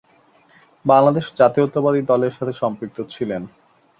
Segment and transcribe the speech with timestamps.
[0.85, 3.41] বাংলাদেশ জাতীয়তাবাদী দলের সাথে সম্পৃক্ত ছিলেন।